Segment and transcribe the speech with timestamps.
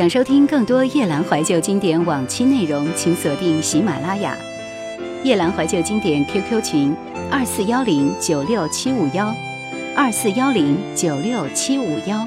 [0.00, 4.34] 想收听更多夜兰怀旧经典往期内容，请锁定喜马拉雅。
[5.22, 6.96] 夜兰怀旧经典 QQ 群：
[7.30, 9.30] 二四幺零九六七五幺，
[9.94, 12.26] 二四幺零九六七五幺。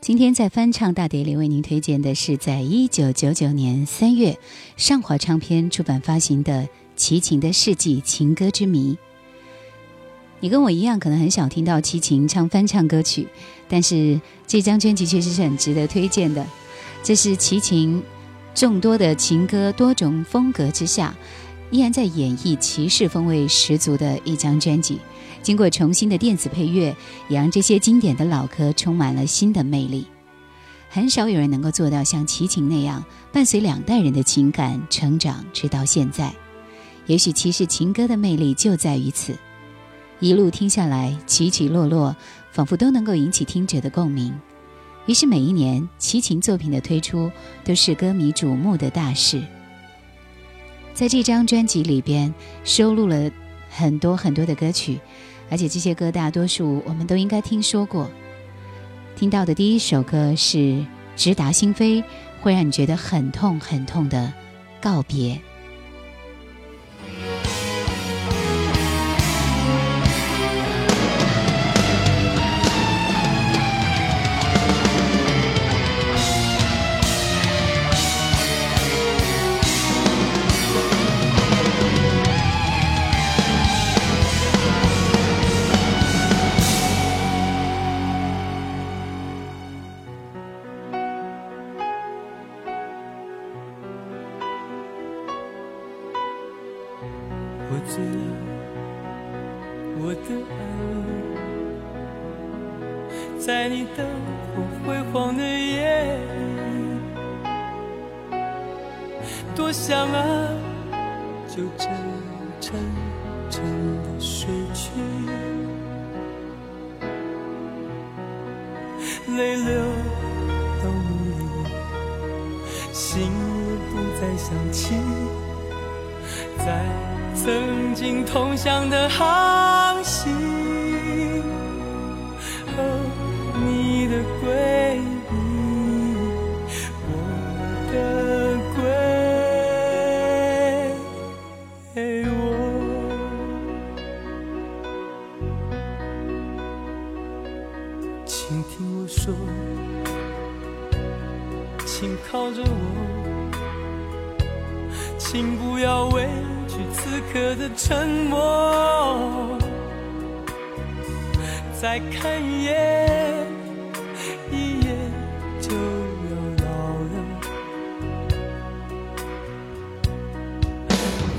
[0.00, 4.38] 今天在翻唱大碟里为您推荐的是，在一九九九年三月，
[4.78, 6.62] 上华唱片出版发行的
[6.96, 8.94] 《齐秦的世纪情歌之谜》。
[10.40, 13.28] 你跟我一样，可能很少听到齐秦唱翻唱歌曲，
[13.74, 16.46] 但是这张专辑确实是很值得推荐的。
[17.02, 18.00] 这是齐秦
[18.54, 21.12] 众多的情歌多种风格之下，
[21.72, 25.00] 依然在演绎骑士风味十足的一张专辑。
[25.42, 26.94] 经过重新的电子配乐，
[27.28, 30.06] 也让这些经典的老歌充满了新的魅力。
[30.88, 36.32] 很少有人能够做到像齐秦那样，伴随两代人的情感成长，直到现在。
[37.06, 39.36] 也许其实情歌的魅力就在于此。
[40.20, 42.14] 一路听下来，起起落落，
[42.54, 44.32] 仿佛都能够引起听者的共鸣。
[45.06, 47.28] 于是每一年齐秦作品的推出，
[47.64, 49.42] 都是歌迷瞩目的大事。
[50.94, 52.32] 在这张专辑里边，
[52.62, 53.28] 收录了
[53.68, 55.00] 很多很多的歌曲，
[55.50, 58.08] 而且这些歌大多数我们都应该听说过。
[59.16, 62.04] 听到的第一首歌是直达心扉，
[62.40, 64.32] 会让你觉得很痛很痛的
[64.80, 65.40] 告别。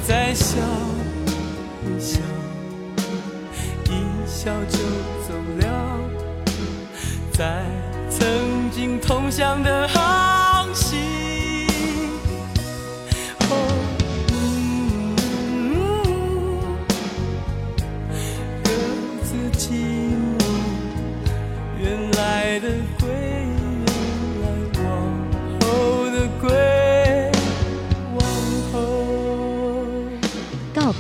[0.08, 0.56] 再笑
[1.84, 2.20] 一笑，
[3.86, 4.78] 一笑就
[5.28, 6.00] 走了。
[7.34, 7.66] 在
[8.08, 10.35] 曾经同乡的好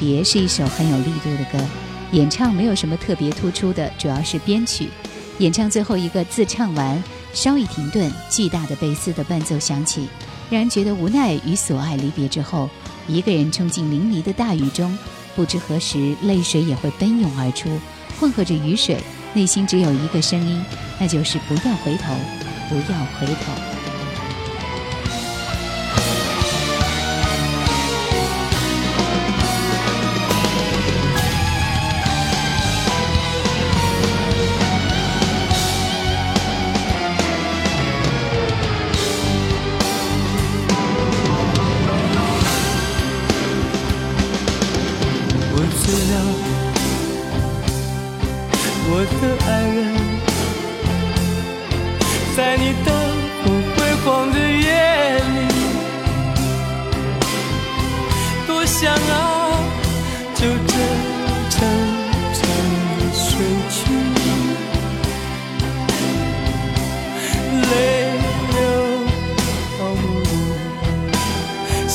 [0.05, 1.57] 别是一首很有力度的歌，
[2.11, 4.87] 演唱没有什么特别突出的，主要是编曲。
[5.39, 7.03] 演唱最后一个字唱完，
[7.33, 10.07] 稍一停顿，巨大的贝斯的伴奏响起，
[10.47, 12.69] 让人觉得无奈与所爱离别之后，
[13.07, 14.95] 一个人冲进淋漓的大雨中，
[15.35, 17.67] 不知何时泪水也会奔涌而出，
[18.19, 19.01] 混合着雨水，
[19.33, 20.63] 内心只有一个声音，
[20.99, 22.13] 那就是不要回头，
[22.69, 23.84] 不要回头。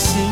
[0.01, 0.30] 醒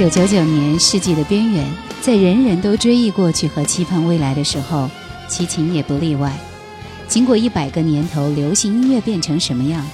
[0.00, 1.70] 九九九年，世纪的边缘，
[2.00, 4.88] 在人人都追忆过去和期盼未来的时候，
[5.28, 6.34] 齐秦也不例外。
[7.06, 9.86] 经过一百个年头，流行音乐变成什么样？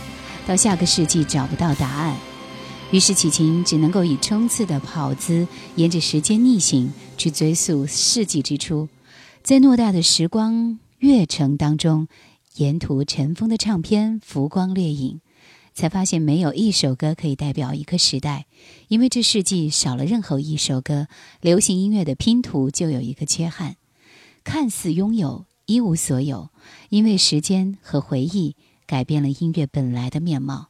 [0.47, 2.17] 到下个世纪找不到答案，
[2.93, 5.45] 于是齐秦只能够以冲刺的跑姿，
[5.75, 8.89] 沿着时间逆行去追溯世纪之初，
[9.43, 12.07] 在偌大的时光月城当中，
[12.59, 15.19] 沿途尘封的唱片浮光掠影。
[15.77, 18.47] 才发现没有一首歌可以代表一个时代，
[18.89, 21.07] 因为这世纪少了任何一首歌，
[21.43, 23.77] 流行音乐的拼图就有一个缺憾，
[24.43, 26.49] 看似拥有一无所有，
[26.89, 28.57] 因为时间和回忆
[28.87, 30.69] 改变了音乐本来的面貌。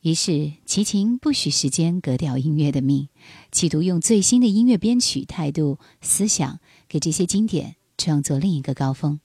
[0.00, 3.08] 于是齐秦不许时间割掉音乐的命，
[3.52, 6.58] 企图用最新的音乐编曲态度、思想，
[6.88, 9.20] 给这些经典创作另一个高峰。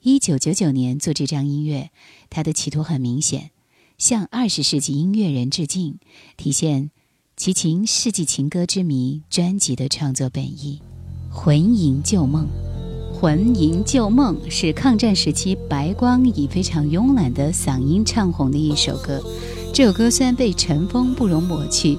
[0.00, 1.90] 一九九九年做这张音乐，
[2.28, 3.51] 他的企图很明显。
[4.02, 5.94] 向二十世纪音乐人致敬，
[6.36, 6.90] 体现
[7.36, 10.80] 齐秦《世纪情歌之谜》专辑的创作本意。
[11.30, 12.48] 魂萦旧梦，
[13.14, 19.22] 魂萦旧梦是抗战时期白光以非常慵懒的嗓音唱红的一首歌。
[19.72, 21.96] 这首歌虽然被尘封不容抹去，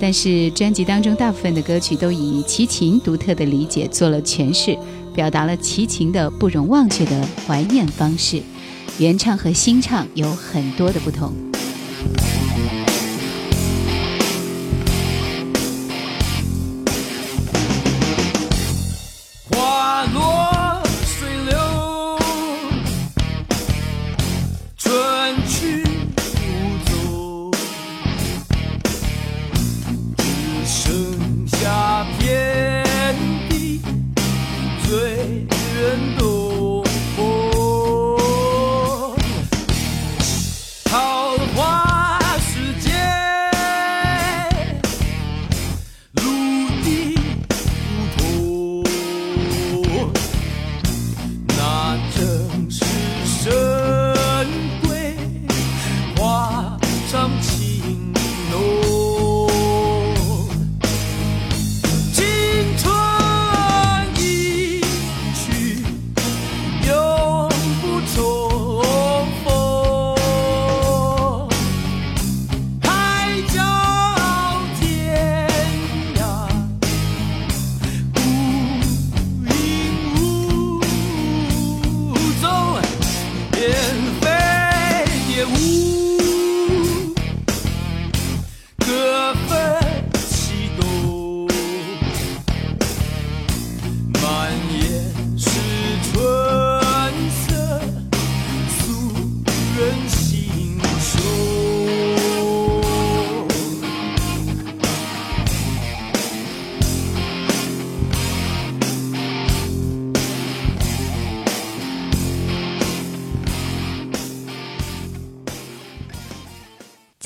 [0.00, 4.76] 但是专辑当中大部分的歌曲都以齐秦独特的理解做了诠释，
[5.14, 8.42] 表达了齐秦的不容忘却的怀念方式。
[8.96, 11.32] 原唱和新唱有很多的不同。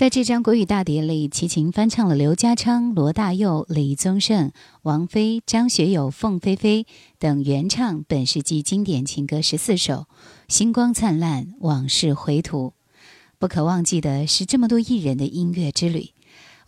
[0.08, 6.86] 在这张国语大碟里，齐秦翻唱了刘家昌、罗大佑、李宗盛、王菲、张学友、凤飞飞
[7.18, 10.06] 等原唱本世纪经典情歌十四首，
[10.48, 12.72] 星光灿烂，往事回途。
[13.38, 16.12] 不可忘记的是这么多艺人的音乐之旅。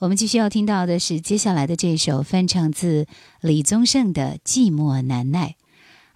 [0.01, 3.07] 我们继续要听到的是接下来的这首翻唱自
[3.41, 5.57] 李宗盛的《寂寞难耐》。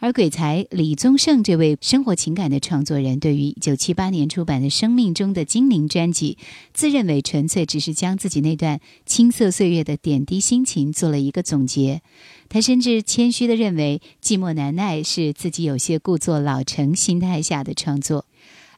[0.05, 6.37] 而鬼才李宗盛这位生活情感的创作人，对于一九七八年出版的《生命中的精灵》专辑，
[6.75, 12.03] 自认为纯粹只是将自己那段青涩岁月的点滴心情做了一个总结。
[12.51, 18.27] 他甚至谦虚地认为，《寂寞难耐》是自己有些故作老成心态下的创作。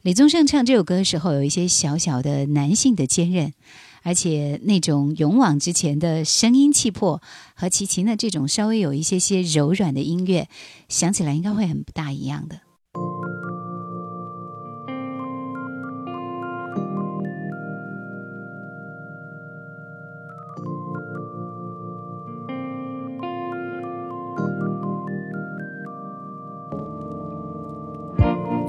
[0.03, 3.51] 李宗盛唱这首歌的时候，有一些小小的男性的坚韧。
[4.07, 7.21] 而且那种勇往直前的声音气魄，
[7.53, 10.47] 和齐秦的这种稍微有一些些柔软的音乐，
[10.87, 12.61] 想起来应该会很不大一样的。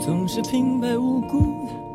[0.01, 1.88] 总是平白无故。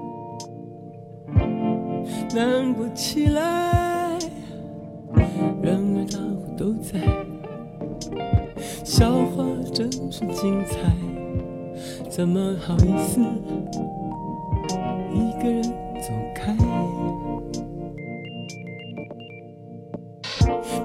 [2.36, 4.18] 难过起来，
[5.62, 7.00] 然而大伙都在，
[8.84, 10.80] 笑话真是精彩，
[12.10, 13.22] 怎么好意思
[15.14, 16.56] 一个人走开？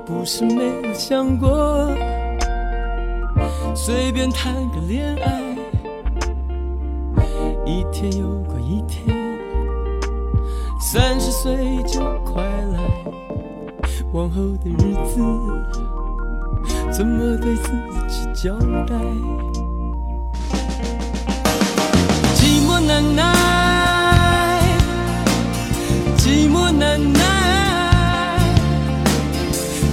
[0.04, 1.90] 不是没有想过，
[3.74, 5.40] 随便谈个恋爱，
[7.64, 9.17] 一天又过一天。
[10.80, 12.78] 三十岁就快来，
[14.12, 15.20] 往后的日子
[16.90, 17.70] 怎么对自
[18.08, 18.56] 己交
[18.86, 18.94] 代？
[22.36, 23.22] 寂寞难耐，
[26.16, 27.20] 寂寞难耐，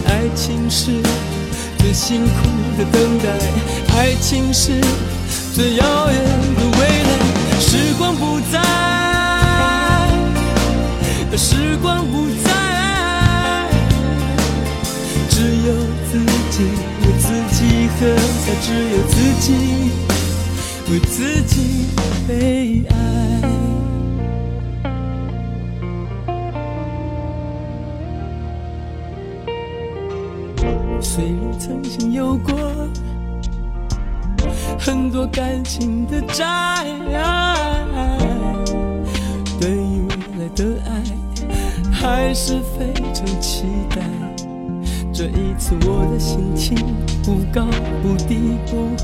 [0.07, 1.01] 爱情是
[1.79, 2.31] 最辛苦
[2.77, 3.25] 的等待，
[3.97, 4.79] 爱情是
[5.53, 6.23] 最遥远
[6.55, 6.64] 的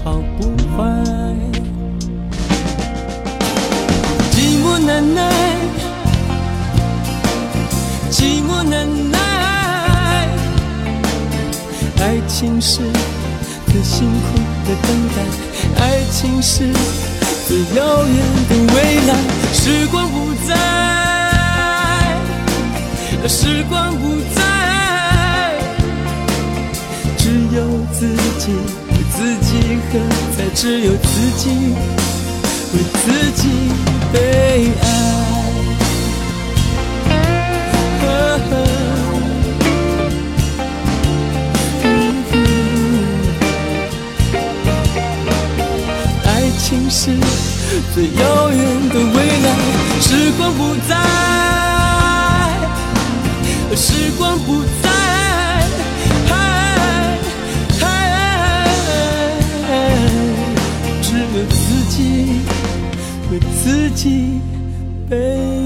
[0.03, 0.43] 好不
[0.75, 0.79] 坏。
[4.31, 5.19] 寂寞难耐，
[8.09, 9.19] 寂寞难耐，
[11.99, 12.79] 爱情是
[13.67, 15.17] 最辛苦的等待，
[15.83, 16.73] 爱情是
[17.47, 18.15] 最遥远
[18.49, 18.77] 的未
[19.07, 19.09] 来，
[19.53, 20.49] 时光不再。
[23.27, 24.39] 时光不再，
[27.17, 27.57] 只有
[27.93, 28.07] 自
[28.39, 28.51] 己
[29.21, 29.99] 自己喝
[30.35, 31.43] 彩，只有自己
[32.73, 33.43] 为自己
[34.11, 34.17] 悲
[34.81, 34.83] 哀。
[46.25, 46.99] 爱情是
[47.93, 48.57] 最遥远
[48.89, 49.47] 的未来，
[50.01, 50.59] 时光不
[50.89, 50.91] 再。
[53.75, 54.80] 时光不再，
[63.31, 64.41] 为自己
[65.09, 65.60] 被。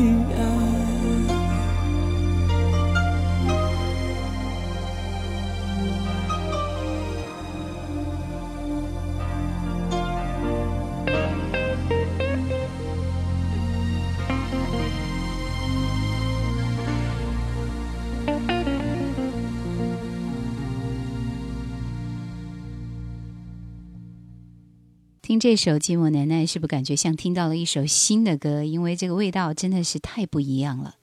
[25.35, 28.63] 听这首《寂寞难耐》，是不是感觉像听到了一首新的歌？
[28.63, 30.95] 因为这个味道真的是太不一样了。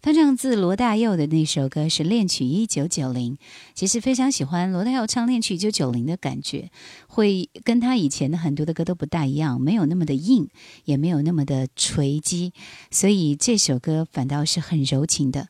[0.00, 3.36] 翻唱自罗大佑的那首歌是《恋曲一九九零》，
[3.74, 6.70] 其实非常喜欢罗大佑唱《恋曲一九九零》的感觉，
[7.08, 10.46] 会跟他以前的很多的歌都不大一样，没有那么的硬，
[10.84, 12.52] 也没有那么的锤击，
[12.92, 15.48] 所以这首歌反倒是很柔情的。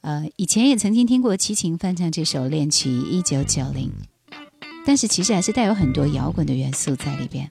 [0.00, 3.90] 呃，以前也曾经听过齐秦翻唱这首《恋曲一九九零》。
[4.86, 7.50] 但是其实还是带有很多摇滚的元素在里边。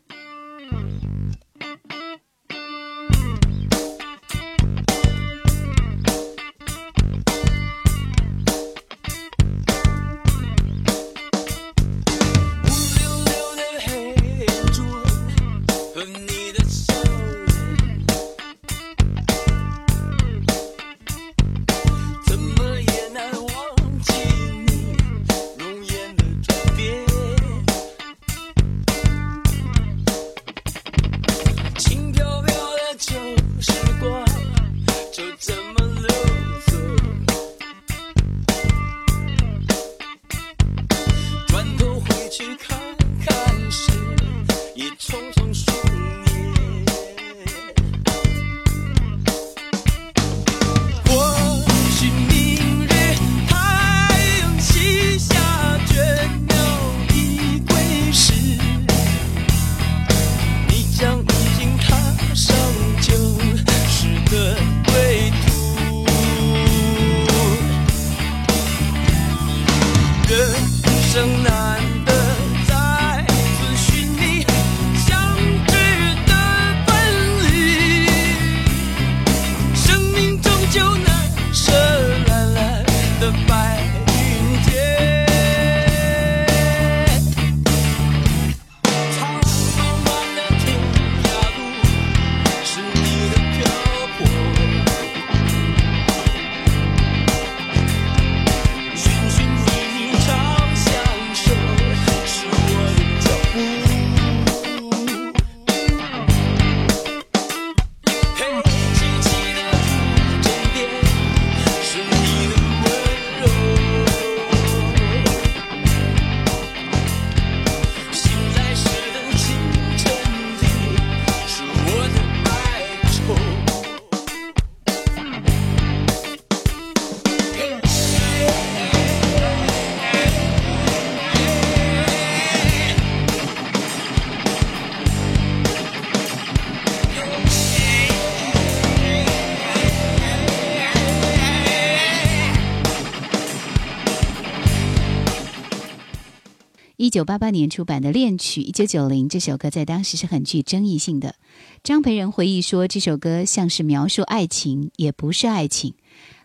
[147.16, 151.36] 九八八年出版的《恋曲》，一九九零这首歌在当时是很具争议性的。
[151.82, 155.94] 张培仁回忆说，这首歌像是描述爱情，也不是爱情。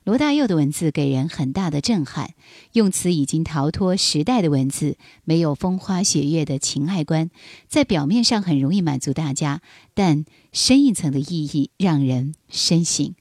[0.05, 2.35] 罗大佑的文字给人很大的震撼，
[2.75, 7.31] 用词已经逃脱时代的文字，没有风花雪月的情爱观，
[7.67, 9.63] 在表面上很容易满足大家，
[9.95, 13.17] 但深一层的意义让人深省。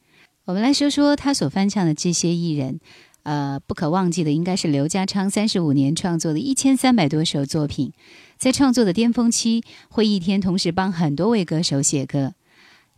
[0.46, 2.80] 我们来说说他所翻唱的这些艺人。
[3.24, 7.94] 呃，不可忘记的应该是刘家昌三十五年创作的一千三百多首作品，
[8.38, 12.34] 在创作的巅峰期，会一天同时帮很多位歌手写歌。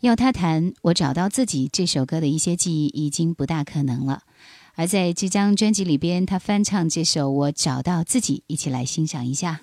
[0.01, 4.23] 要他弹《我找到自己》这首歌的一些记忆，已经不大可能了。
[4.75, 9.61] 而在这张专辑里边，他翻唱这首《我找到自己》，一起来欣赏一下。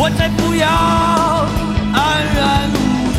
[0.00, 0.68] 我才不要
[1.92, 3.10] 安然无依，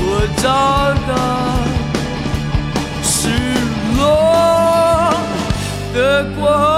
[0.00, 0.44] 我找
[1.06, 1.12] 到
[3.02, 3.28] 失
[3.98, 4.00] 落
[5.92, 6.77] 的光。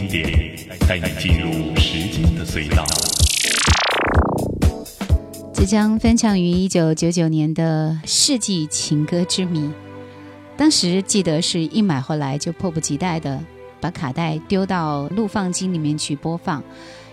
[0.11, 0.53] 典，
[0.89, 2.83] 带你进入时间的隧道。
[5.53, 9.59] 这将翻唱于一九九九年的《世纪情歌之谜》，
[10.57, 13.41] 当时记得是一买回来就迫不及待的
[13.79, 16.61] 把卡带丢到录放机里面去播放，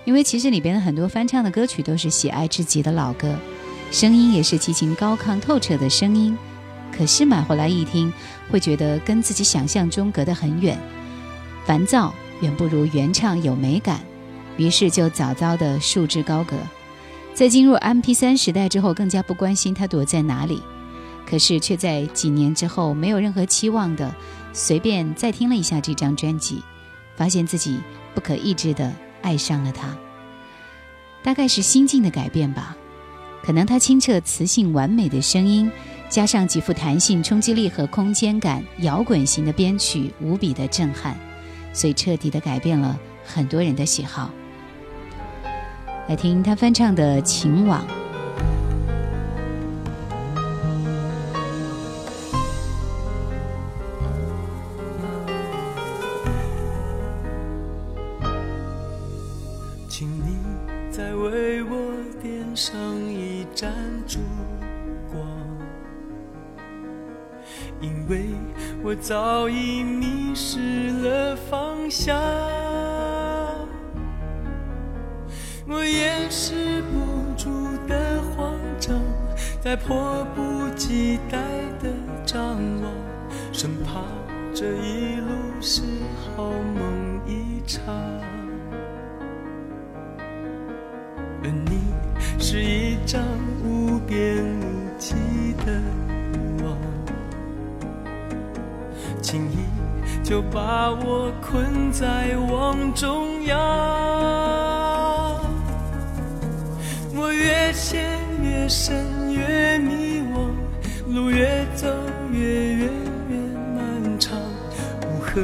[0.05, 3.33] 因为其实里边的很多翻唱的歌曲都是喜爱至极的老歌，
[3.93, 6.37] 声音也是激情高亢透彻的声音。
[6.91, 8.13] 可是买回来一听，
[8.51, 10.77] 会觉得跟自己想象中隔得很远，
[11.65, 14.01] 烦躁远不如原唱有美感，
[14.57, 16.57] 于是就早早的束之高阁。
[17.35, 20.61] 在进入 MP3 时代之后，更加不关心他躲在哪里，
[21.25, 24.15] 可是却在几年之后，没有任何期望的，
[24.53, 26.63] 随便再听了一下这张专辑，
[27.17, 27.79] 发现自己
[28.15, 29.97] 不可抑制的爱上了他。
[31.23, 32.77] 大概是心境的改变吧，
[33.43, 35.71] 可能他清澈、磁性、完美的声音，
[36.09, 41.17] 加上极富弹性、冲击力和空间感，摇滚型的编曲无比的震撼，
[41.73, 44.31] 所以彻底的改变了很多人的喜好。
[46.09, 47.83] 来听他翻唱的《情网》。
[59.89, 60.39] 请你
[60.91, 62.73] 再为我点上
[63.13, 63.71] 一盏
[64.07, 64.21] 烛
[65.11, 65.21] 光，
[67.81, 68.29] 因为
[68.83, 70.28] 我早已迷
[71.51, 72.19] 方向。
[75.67, 77.51] 我掩饰不住
[77.87, 78.99] 的慌张，
[79.61, 81.39] 在迫不及待
[81.83, 81.91] 的
[82.25, 82.93] 张望，
[83.53, 84.03] 生怕
[84.55, 85.29] 这一路
[85.61, 85.83] 是
[86.37, 87.83] 好梦一场。
[91.43, 91.81] 而你
[92.39, 93.23] 是一张
[93.63, 95.15] 无边无际
[95.67, 95.81] 的
[96.65, 96.77] 网，
[99.21, 99.68] 轻易
[100.29, 103.59] 就把我困在网中央。
[107.17, 108.05] 我越陷
[108.43, 110.51] 越深，越迷惘，
[111.15, 111.89] 路越走
[112.31, 112.41] 越
[112.75, 112.91] 远
[113.31, 113.39] 越
[113.75, 114.39] 漫长。
[115.01, 115.41] 如何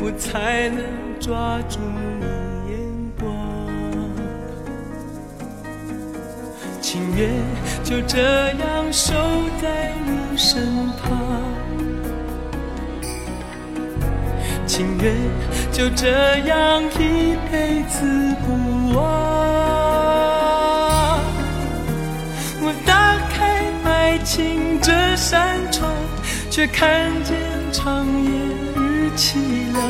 [0.00, 0.82] 我才能
[1.20, 1.78] 抓住
[2.18, 2.26] 你
[2.72, 2.80] 眼
[3.20, 3.30] 光？
[6.80, 7.30] 情愿
[7.84, 9.14] 就这样守
[9.62, 10.75] 在你身
[14.76, 15.14] 情愿
[15.72, 18.98] 就这样一辈子不忘。
[22.60, 25.90] 我打开爱情这扇窗，
[26.50, 27.38] 却看见
[27.72, 28.28] 长夜
[28.76, 29.38] 日凄
[29.72, 29.82] 凉。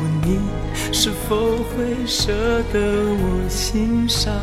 [0.00, 0.40] 问你
[0.92, 2.32] 是否会舍
[2.72, 4.34] 得我心伤？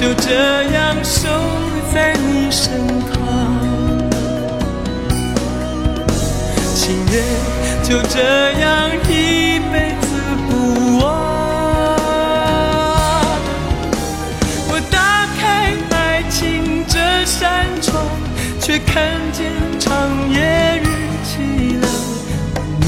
[0.00, 1.28] 就这样守
[1.92, 2.72] 在你身
[3.10, 3.18] 旁，
[6.74, 7.22] 情愿
[7.82, 10.06] 就这样一辈子
[10.48, 10.50] 不
[10.98, 11.06] 忘。
[14.70, 18.06] 我打开爱情这扇窗，
[18.60, 20.86] 却看见长夜日
[21.26, 21.84] 凄凉。
[22.80, 22.86] 你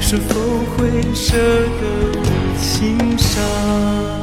[0.00, 0.28] 是否
[0.76, 1.82] 会舍得
[2.18, 2.24] 我？
[2.58, 4.17] 心伤。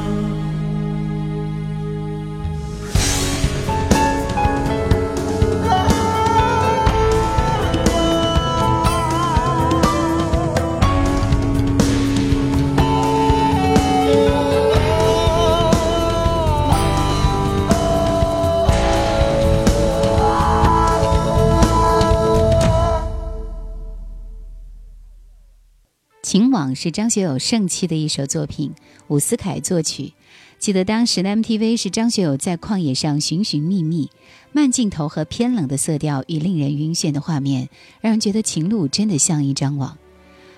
[26.36, 28.74] 情网是张学友盛期的一首作品，
[29.08, 30.12] 伍思凯作曲。
[30.60, 34.10] 记得当时的 MTV 是张学友在旷野上寻寻觅觅，
[34.52, 37.70] 慢镜头和偏冷的色调与令人晕眩的画面，
[38.02, 39.98] 让人觉得情路真的像一张网。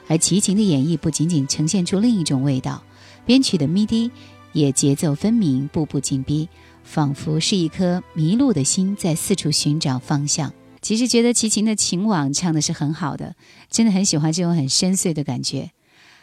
[0.08, 2.82] 而齐秦的演绎不仅仅呈现出另一种味道，
[3.28, 4.10] 编曲的 MIDI
[4.54, 6.50] 也节奏分明，步步紧逼，
[6.84, 10.52] 仿佛是一颗迷路的心在四处寻找方向。
[10.80, 13.36] 其实觉得齐秦的《情网》唱的是很好的，
[13.70, 15.72] 真的很喜欢这种很深邃的感觉。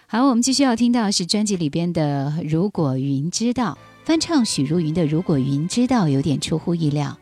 [0.07, 7.19] 好，我们继续要听到是专辑里边的《如果云知道》，翻唱许茹芸的《如果云知道》有点出乎意料，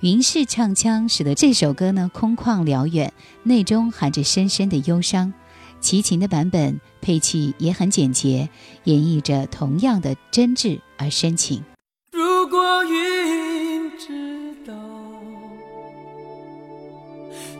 [0.00, 3.12] 云式唱腔使得这首歌呢空旷辽远，
[3.44, 5.32] 内中含着深深的忧伤。
[5.80, 8.48] 齐秦的版本配器也很简洁，
[8.84, 11.62] 演绎着同样的真挚而深情。
[12.10, 13.13] 如果云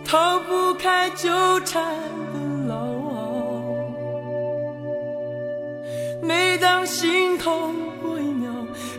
[0.05, 1.29] 逃不开纠
[1.65, 1.83] 缠
[2.33, 2.39] 的
[2.69, 2.75] 牢。
[6.23, 8.51] 每当心痛过一秒，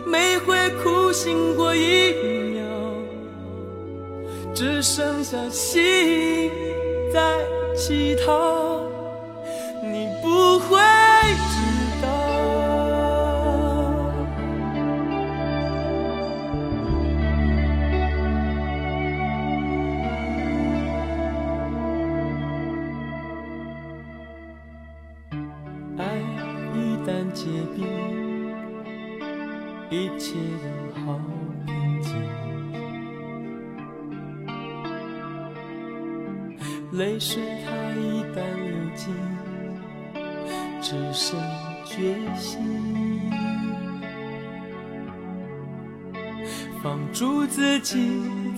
[0.04, 2.12] 每回哭醒过一
[2.52, 2.64] 秒，
[4.54, 6.50] 只剩下心
[7.12, 7.38] 在
[7.76, 8.65] 乞讨。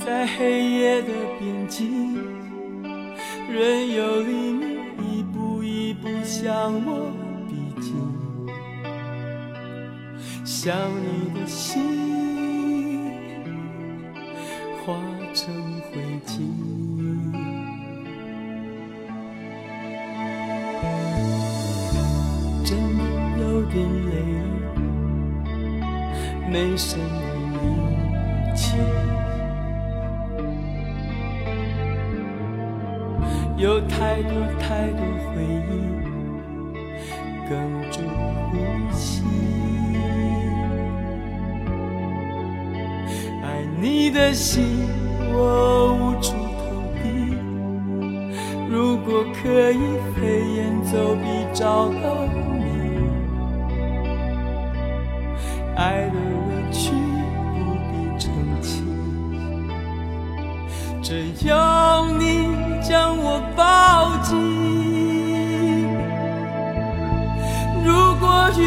[0.09, 2.17] 在黑夜的边境，
[3.53, 7.13] 任由黎明一步一步向我
[7.47, 7.93] 逼近。
[10.47, 13.13] 想你的心
[14.83, 14.95] 化
[15.35, 15.55] 成
[15.93, 16.41] 灰烬。
[22.65, 23.03] 真的
[23.43, 24.15] 有点累，
[26.51, 26.97] 没什
[49.51, 49.81] 可以
[50.15, 52.05] 飞檐走壁找到
[52.59, 52.63] 你，
[55.75, 56.91] 爱的委屈
[57.55, 57.57] 不
[57.89, 58.31] 必澄
[58.61, 58.69] 清，
[61.03, 62.23] 只要你
[62.87, 63.63] 将我抱
[64.23, 64.29] 紧。
[67.83, 67.89] 如
[68.21, 68.27] 果
[68.59, 68.63] 云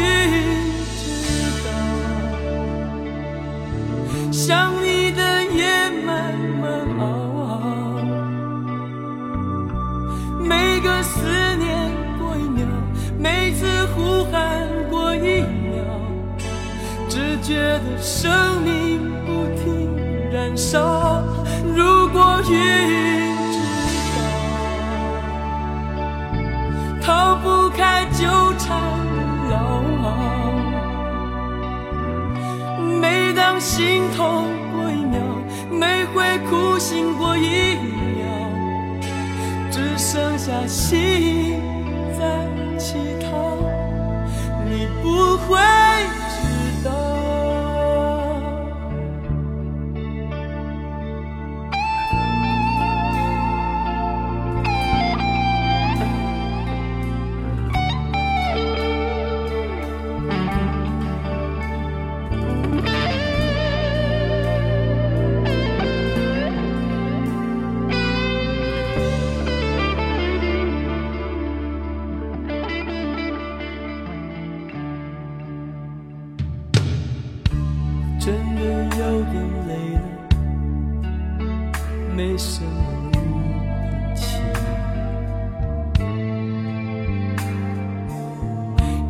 [18.22, 19.90] 生命不停
[20.30, 21.24] 燃烧。
[21.74, 22.54] 如果云
[23.50, 23.58] 知
[24.14, 24.16] 道，
[27.02, 28.22] 逃不开纠
[28.60, 28.78] 缠
[29.50, 29.82] 牢。
[33.00, 35.18] 每当心痛过一秒，
[35.68, 38.22] 每回哭醒过一秒。
[39.68, 41.60] 只剩下心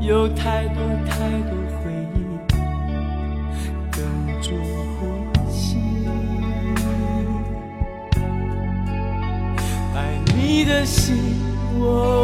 [0.04, 2.18] 有太多太多回忆
[3.92, 3.96] 哽
[4.42, 4.50] 住
[4.98, 5.00] 呼
[5.48, 5.78] 吸。
[9.94, 11.14] 爱你的心，
[11.78, 12.21] 我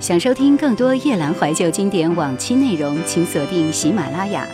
[0.00, 4.44] 想收听更多夜兰怀旧经典往期内容，请锁定喜马拉雅。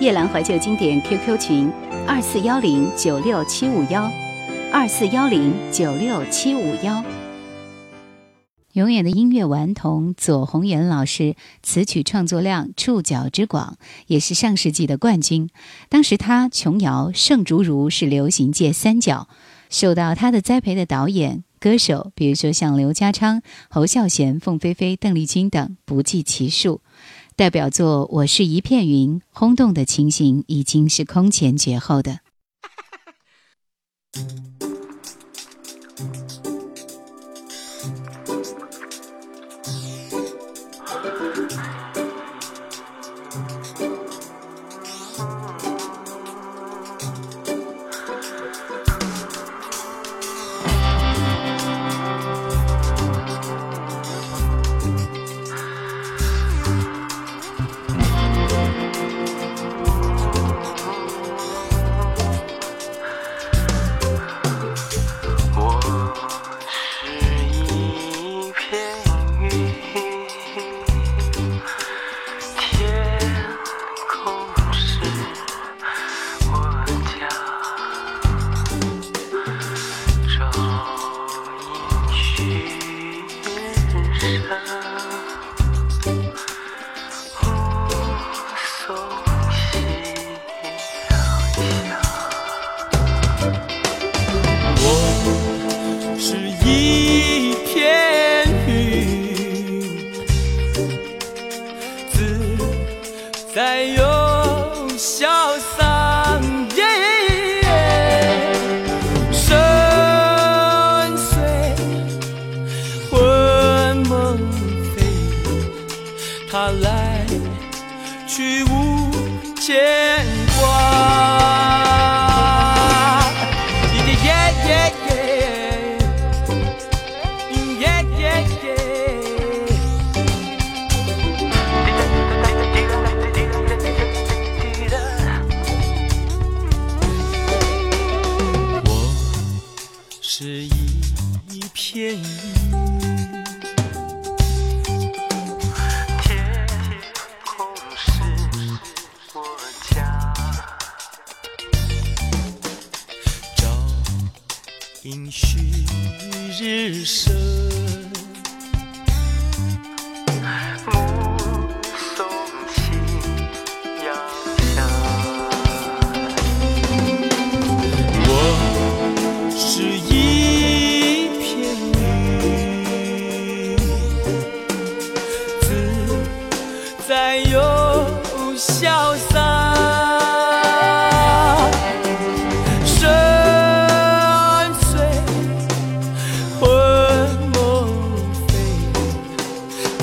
[0.00, 1.72] 夜兰怀旧经典 QQ 群：
[2.06, 4.10] 二四幺零九六七五幺，
[4.78, 7.02] 二四幺零九六七五幺。
[8.74, 15.48] 永远的音乐顽童左宏元老师词曲创作量触角之广，也是上世纪的冠军。
[15.88, 19.30] 当时他琼瑶、盛竹如是流行界三角，
[19.70, 26.82] 受到他的栽培的导演、歌手，比如说像刘家昌、侯孝贤、凤飞飞、邓丽君等不计其数。
[27.34, 32.18] 代表作《我是一片云》轰动的情形已经是空前绝后的。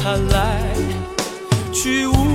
[0.04, 0.60] 他来
[1.72, 2.33] 去无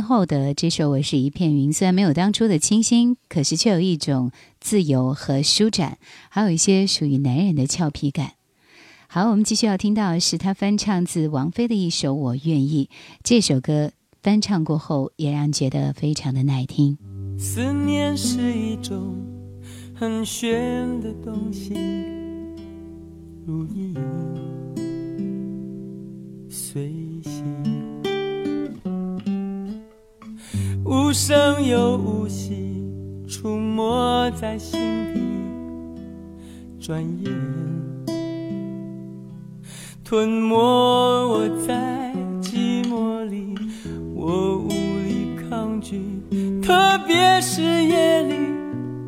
[0.00, 4.30] 后的这首《我是一片云》，虽然没有当初的清新，可是却有一种
[4.60, 5.98] 自由和舒展，
[6.28, 8.32] 还有一些属于男人的俏皮感。
[9.06, 12.88] 好，我们继续要听到是他翻唱自王菲的一首《我愿意》。
[13.24, 13.90] 这首歌
[14.22, 16.96] 翻唱过后，也让觉得非常的耐听。
[17.38, 19.16] 思念是一种
[19.94, 21.74] 很玄的东西，
[23.46, 23.94] 如影
[26.48, 26.92] 随
[30.90, 32.52] 无声又无息，
[33.28, 34.80] 出没在心
[35.14, 35.20] 底，
[36.80, 37.32] 转眼
[40.02, 42.12] 吞没我在
[42.42, 43.54] 寂寞里，
[44.16, 46.02] 我无力抗拒。
[46.60, 48.34] 特别是夜里，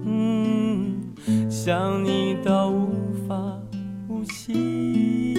[0.04, 1.02] 嗯，
[1.50, 3.58] 想你到无法
[4.06, 5.34] 呼吸，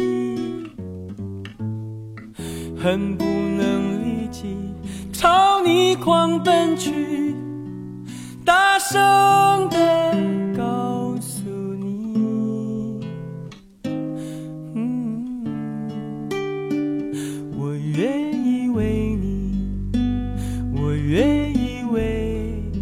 [2.77, 4.57] 恨不能立即
[5.23, 7.33] 朝你狂奔去，
[8.43, 8.99] 大声
[9.69, 10.13] 的
[10.53, 11.47] 告诉
[11.79, 12.99] 你，
[17.57, 19.55] 我愿意为你，
[20.75, 21.53] 我愿意。
[21.93, 22.81] 为你，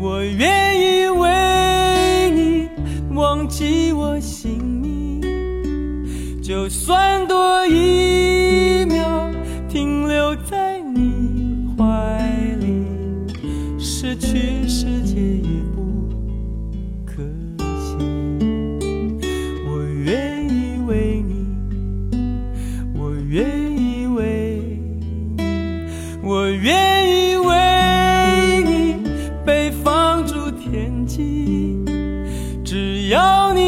[0.00, 2.68] 我愿意为你
[3.14, 5.20] 忘记我姓名，
[6.40, 8.09] 就算多一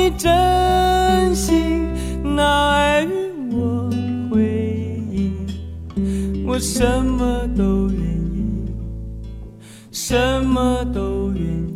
[0.03, 1.89] 你真心
[2.25, 3.09] 拿爱与
[3.53, 3.89] 我
[4.33, 5.33] 回应，
[6.45, 8.01] 我什么都愿
[8.35, 8.67] 意，
[9.93, 11.72] 什么都愿意。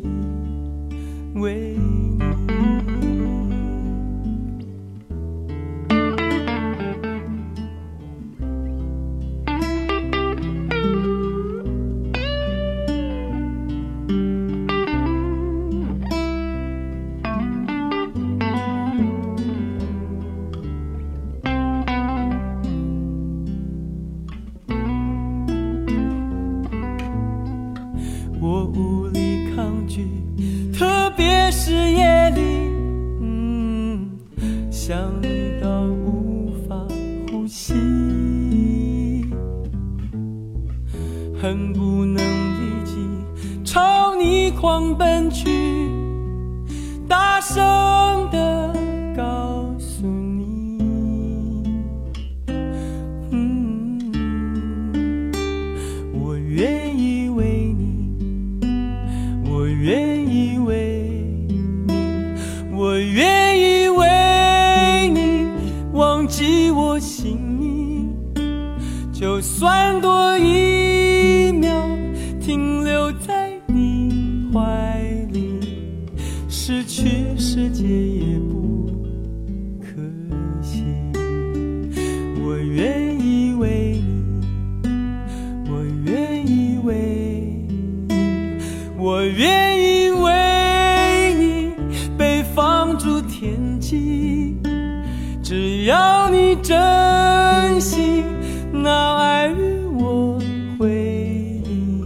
[95.48, 98.24] 只要你真心。
[98.72, 100.40] 那爱与我
[100.76, 102.04] 回应，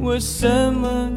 [0.00, 1.08] 我什么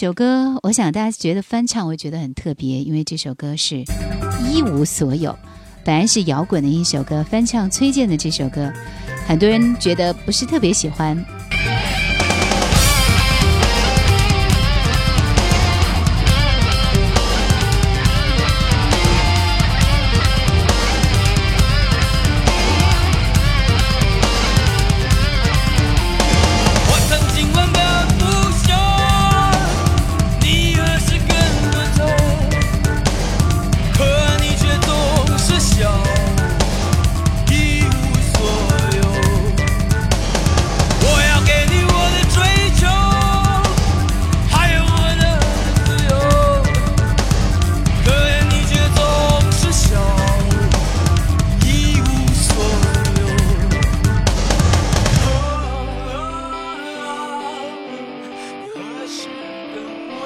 [0.00, 3.84] 首歌，我想大家觉得翻唱，我觉得很特别，因为这首歌是
[4.48, 5.38] 一无所有，
[5.84, 8.72] 本来是摇滚的一首歌，翻唱崔健的这首歌，
[9.26, 11.22] 很多人觉得不是特别喜欢。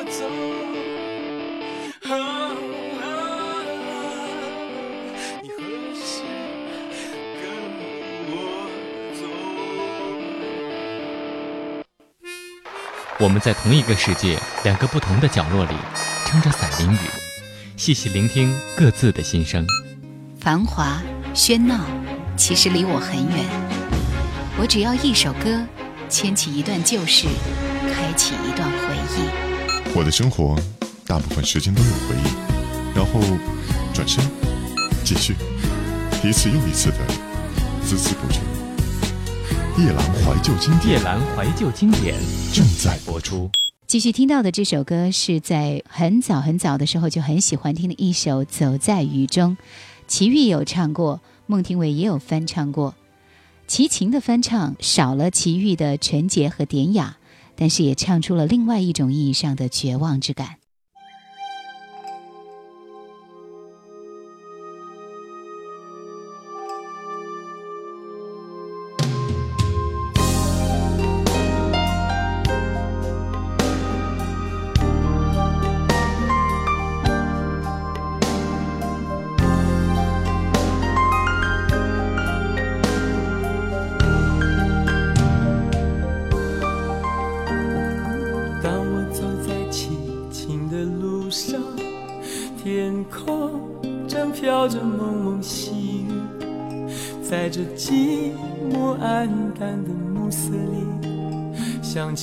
[0.05, 0.29] 跟我走？
[5.43, 5.57] 你何
[5.95, 6.23] 时
[7.41, 7.45] 跟
[8.29, 8.35] 我
[9.15, 9.23] 走？
[13.19, 15.75] 我们在同一个世界，两个不同的角落里，
[16.27, 16.99] 撑着伞淋雨，
[17.77, 19.67] 细细聆听各自的心声。
[20.39, 21.01] 繁华
[21.35, 21.81] 喧闹，
[22.37, 23.45] 其实离我很远。
[24.59, 25.67] 我只要一首歌，
[26.11, 27.27] 牵起一段旧事，
[27.93, 29.54] 开启一段回忆。
[29.97, 30.57] 我的生活
[31.07, 33.20] 大部分时间都有回忆，然后
[33.95, 34.24] 转身
[35.05, 35.36] 继续，
[36.24, 36.97] 一次又一次的
[37.86, 38.40] 孜孜不倦。
[39.78, 42.16] 夜阑怀旧经典夜阑怀旧经典
[42.53, 43.49] 正在播出。
[43.86, 49.57] 继续听到的这首歌是在很早很早的时候就很喜欢听的一首《走在雨中》，
[50.09, 52.97] 齐豫有唱过，孟庭苇也有翻唱过。
[53.68, 57.16] 齐秦的翻唱少了齐豫的纯洁和典雅，
[57.57, 60.64] 但是也唱出了另外一种意义上的绝望之感。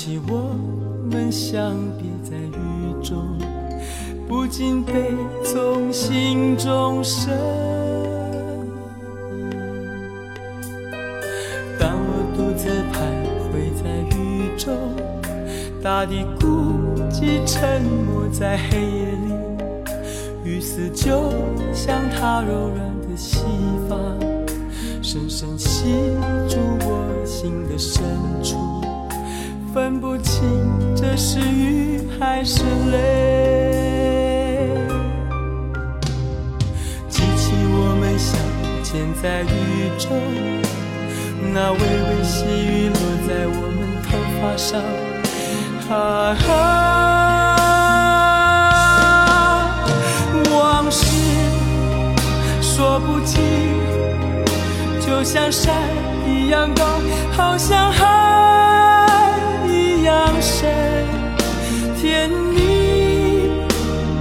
[0.04, 0.50] 起我
[1.12, 3.38] 们相别在雨中，
[4.28, 4.94] 不禁悲
[5.44, 7.32] 从心中生。
[11.80, 12.98] 当我独自徘
[13.46, 14.76] 徊在雨中。
[15.84, 16.48] 大地孤
[17.12, 21.32] 寂，沉默在黑夜里，雨丝就
[21.76, 22.78] 像它柔软
[23.08, 23.46] 的细
[23.88, 23.96] 发，
[25.04, 25.92] 深深吸
[26.50, 28.04] 住我心的深
[28.44, 28.81] 处，
[29.74, 30.44] 分不清
[30.94, 32.62] 这是雨还是
[32.92, 34.78] 泪。
[37.08, 38.38] 记起我们相
[38.84, 40.12] 见在雨中，
[41.54, 42.96] 那微微细雨落
[43.26, 44.82] 在我们头发上。
[45.90, 46.56] 啊啊！
[50.54, 51.06] 往事
[52.62, 53.42] 说不尽，
[55.00, 55.74] 就像山
[56.26, 56.84] 一样高，
[57.32, 59.01] 好像海
[60.62, 60.70] 真
[61.96, 63.50] 甜蜜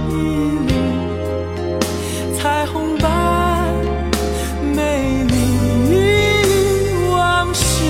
[0.09, 0.73] 蜜
[2.35, 3.71] 彩虹般
[4.75, 7.85] 美丽往事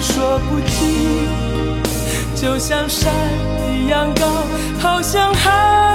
[0.00, 3.12] 说不清就像山
[3.70, 4.24] 一样高
[4.80, 5.89] 好像海。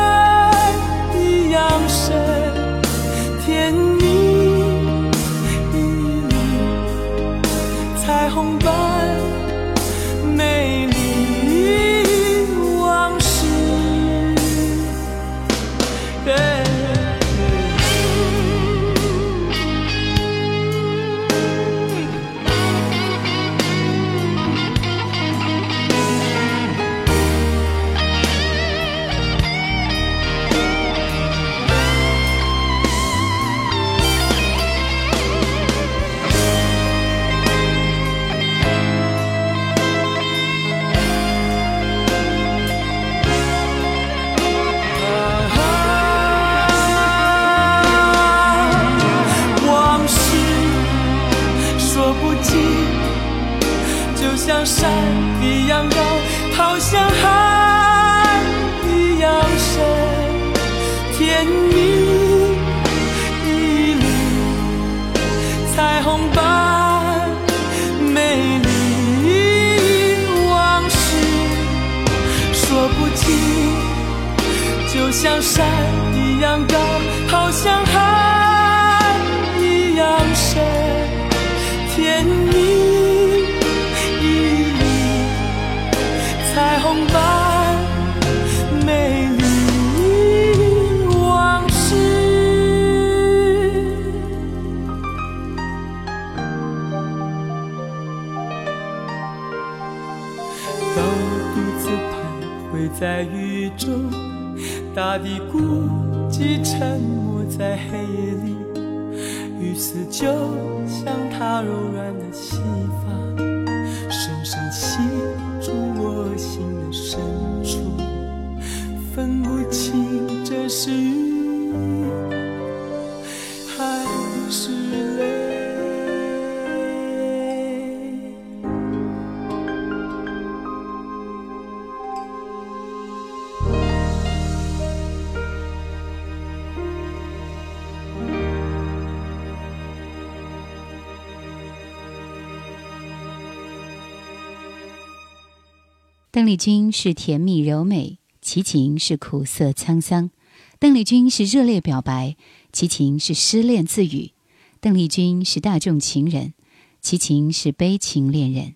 [146.36, 150.32] 邓丽君是甜蜜柔美，齐秦是苦涩沧桑。
[150.80, 152.36] 邓丽君是热烈表白，
[152.74, 154.34] 齐秦是失恋自语。
[154.82, 156.54] 邓丽君是大众情人，
[157.02, 158.76] 齐秦是悲情恋人。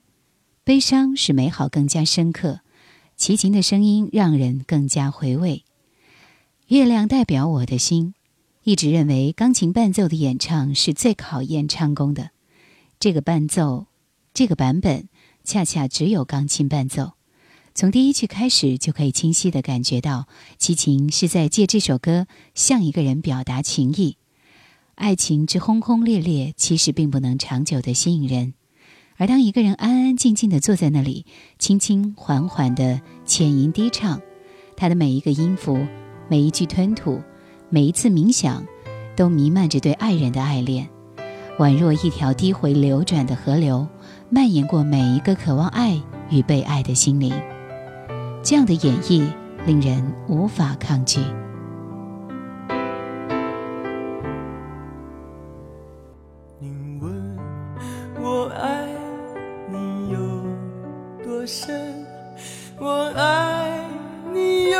[0.63, 2.61] 悲伤使美好更加深刻，
[3.17, 5.65] 齐秦的声音让人更加回味。
[6.67, 8.13] 月亮代表我的心，
[8.63, 12.29] 一直认为钢琴伴奏的演唱是最考验唱功的。
[13.01, 13.87] 这个伴奏，
[14.33, 15.09] 这个版本，
[15.43, 17.18] 恰恰只有钢琴伴奏。
[17.73, 24.17] 从第一句开始，就可以清晰地感觉到，齐秦是在借这首歌向一个人表达情意。
[24.95, 28.53] 爱情之轰轰烈烈，其实并不能长久地吸引人。
[29.15, 31.25] 而当一个人安安静静地坐在那里，
[31.57, 34.21] 轻轻缓缓地浅吟低唱，
[34.75, 35.77] 他的每一个音符、
[36.27, 37.21] 每一句吞吐、
[37.69, 38.65] 每一次冥想，
[39.15, 40.89] 都弥漫着对爱人的爱恋，
[41.59, 43.87] 宛若一条低回流转的河流，
[44.29, 47.33] 蔓延过每一个渴望爱与被爱的心灵。
[48.41, 49.31] 这样的演绎
[49.65, 51.19] 令人无法抗拒。
[56.59, 57.37] 你问
[58.21, 58.87] 我爱
[59.69, 60.17] 你有
[61.23, 62.05] 多深，
[62.79, 63.85] 我爱
[64.33, 64.79] 你有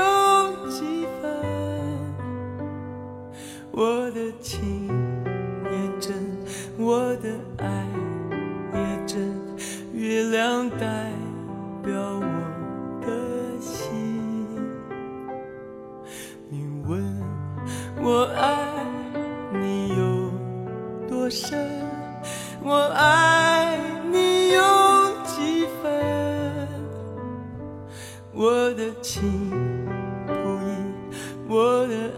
[0.70, 1.30] 几分？
[3.72, 4.88] 我的情
[5.66, 6.16] 也真，
[6.78, 7.86] 我的爱
[8.74, 9.32] 也真，
[9.94, 11.12] 月亮代
[11.84, 12.19] 表
[18.12, 18.58] 我爱
[19.54, 20.32] 你有
[21.08, 21.86] 多深，
[22.64, 23.78] 我爱
[24.12, 24.64] 你有
[25.24, 26.68] 几分？
[28.34, 29.52] 我的情
[30.26, 30.34] 不
[30.66, 30.74] 移，
[31.48, 32.09] 我的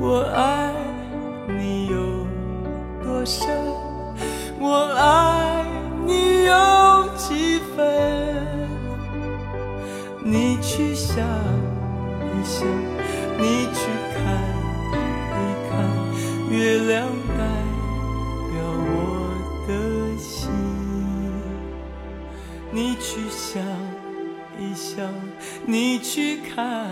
[0.00, 0.72] 我爱
[1.48, 1.96] 你有
[3.02, 3.48] 多深，
[4.60, 5.64] 我爱
[6.06, 8.68] 你有几分？
[10.24, 12.64] 你去想一想，
[13.38, 13.80] 你去
[14.14, 14.18] 看
[15.34, 15.36] 一
[15.68, 15.70] 看，
[16.48, 17.42] 月亮代
[18.52, 18.56] 表
[18.94, 18.96] 我
[19.66, 19.70] 的
[20.16, 20.48] 心。
[22.70, 23.60] 你去想
[24.60, 25.12] 一想，
[25.66, 26.86] 你去看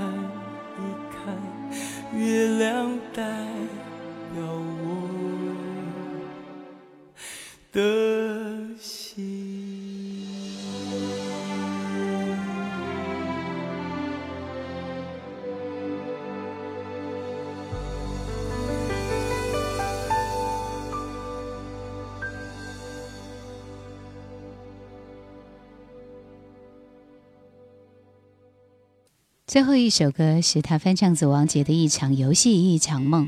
[29.56, 33.24] 最后一首歌是他翻唱左王杰的《一场游戏一场梦》。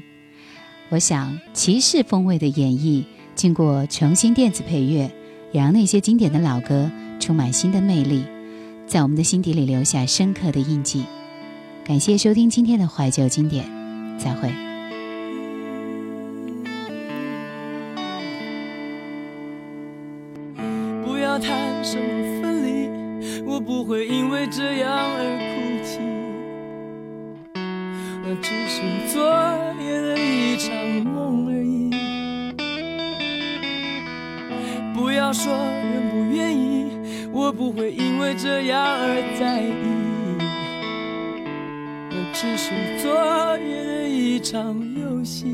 [0.90, 3.02] 我想，骑士风味的演绎，
[3.34, 5.10] 经过重新电子配乐，
[5.52, 8.26] 也让那些经典的老歌充满新的魅力，
[8.86, 11.06] 在我们的心底里留下深刻的印记。
[11.82, 13.64] 感谢收听今天的怀旧经典，
[14.18, 14.67] 再会。
[44.38, 45.46] 一场游戏。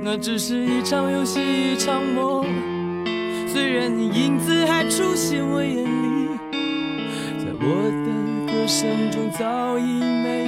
[0.00, 2.46] 那只是一场游戏，一场梦。
[3.48, 6.28] 虽然你影子还出现我眼里，
[7.40, 7.66] 在我
[8.06, 8.06] 的
[8.46, 9.82] 歌声中早已
[10.22, 10.44] 没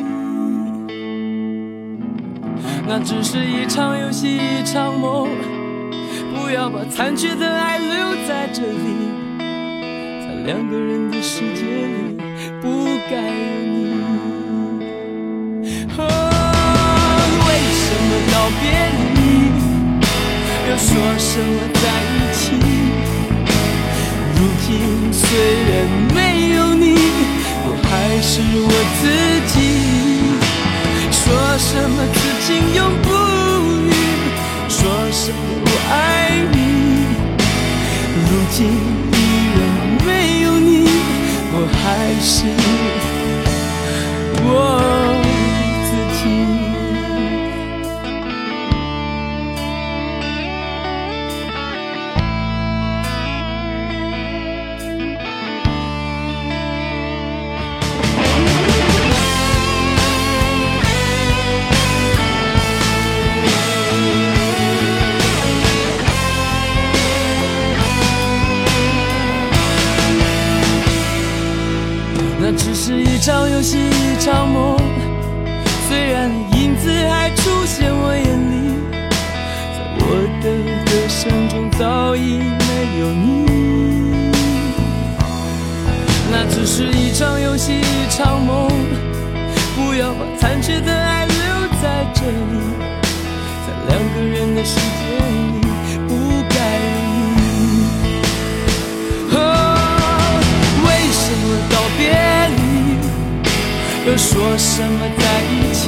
[0.00, 0.04] 有
[0.88, 0.92] 你。
[2.86, 5.26] 那只是一场游戏，一场梦。
[6.34, 7.88] 不要把残缺的爱留
[8.28, 9.08] 在这里，
[10.20, 12.18] 在两个人的世界里，
[12.60, 13.75] 不该有你。
[18.46, 18.70] 告别
[19.16, 19.18] 离？
[20.70, 20.88] 又说
[21.18, 21.82] 什么在
[22.12, 22.44] 一起？
[24.36, 24.70] 如今
[25.12, 25.26] 虽
[25.68, 25.74] 然
[26.14, 26.18] 没
[26.54, 26.84] 有你，
[27.64, 27.90] 我还
[28.22, 28.30] 是
[28.62, 28.70] 我
[29.00, 29.02] 自
[29.52, 29.54] 己。
[31.10, 31.18] 说
[31.58, 32.16] 什么此
[32.46, 33.06] 情永不
[33.88, 33.90] 渝？
[34.68, 34.78] 说
[35.10, 35.94] 什么我爱
[36.52, 36.56] 你？
[38.28, 38.56] 如今
[39.10, 39.14] 依
[39.56, 39.58] 然
[40.06, 40.08] 没
[40.42, 40.70] 有你，
[41.50, 41.84] 我还
[42.22, 42.34] 是
[44.44, 44.46] 我
[94.66, 95.04] 时间
[95.54, 95.56] 已
[96.08, 96.10] 不
[96.48, 96.56] 改
[96.90, 97.38] 变。
[100.84, 102.00] 为什么道别
[102.56, 102.60] 离
[104.06, 105.82] 又说什么在一起？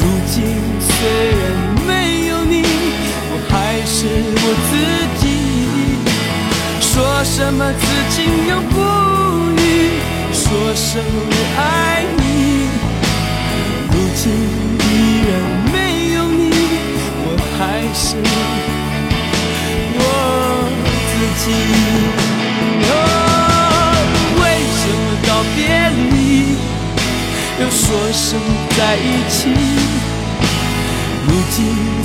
[0.00, 0.36] 如今
[0.80, 0.90] 虽
[1.38, 1.40] 然
[1.86, 1.90] 没
[2.28, 2.52] 有你，
[3.30, 3.52] 我还
[3.84, 3.96] 是
[4.42, 4.72] 我自
[5.20, 5.22] 己。
[6.80, 6.90] 说
[7.24, 8.16] 什么此情
[8.48, 8.76] 永不
[9.60, 9.62] 渝，
[10.32, 11.60] 说什么我爱
[12.16, 12.20] 你。
[13.90, 14.22] 如今
[18.00, 18.14] 是，
[19.98, 20.00] 我
[21.10, 21.44] 自己。
[22.88, 22.94] 哦，
[24.38, 24.42] 为
[24.78, 25.58] 什么告别
[26.12, 26.14] 离，
[27.58, 27.82] 又说
[28.12, 28.38] 什么
[28.76, 29.36] 在一起？
[31.26, 31.56] 如今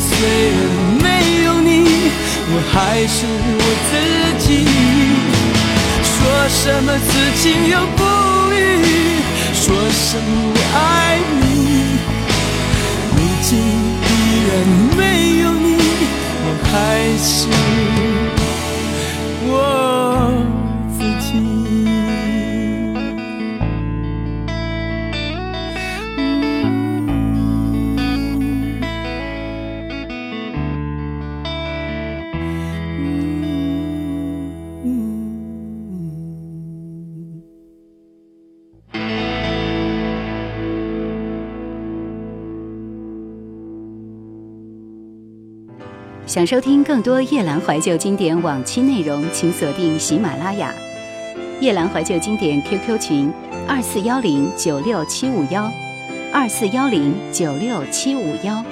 [0.01, 0.09] 虽
[0.49, 0.59] 然
[1.03, 1.05] 没
[1.43, 1.69] 有你，
[2.49, 2.73] 我还
[3.05, 3.15] 是
[3.59, 3.91] 我自
[4.47, 4.47] 己。
[6.01, 6.11] 说
[6.49, 7.07] 什么此
[7.39, 8.01] 情永不
[8.51, 8.57] 渝，
[9.53, 10.23] 说什么
[10.55, 11.43] 我爱你，
[13.15, 14.09] 如今依
[14.45, 14.51] 然
[14.97, 15.77] 没有你，
[16.45, 16.71] 我还
[17.17, 17.47] 是
[19.45, 20.52] 我。
[46.33, 50.73] 想收听更多夜兰怀旧经典往期内容，请锁定喜马拉雅。
[51.59, 53.31] 夜兰怀旧经典 QQ 群：
[53.67, 55.71] 二四幺零九六七五幺，
[56.33, 58.65] 二四幺零九六七五幺。